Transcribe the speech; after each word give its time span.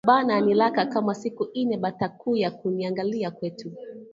Bana 0.07 0.41
nilaka 0.41 0.85
kama 0.85 1.15
siku 1.15 1.43
ya 1.43 1.49
ine 1.53 1.77
batakuya 1.77 2.51
kuniangalia 2.51 3.31
kwetu 3.31 3.71